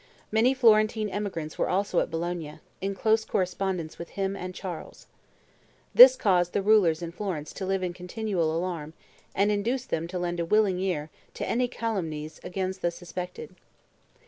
[0.31, 5.05] Many Florentine emigrants were also at Bologna, in close correspondence with him and Charles.
[5.93, 8.93] This caused the rulers in Florence to live in continual alarm,
[9.35, 13.53] and induced them to lend a willing ear to any calumnies against the suspected.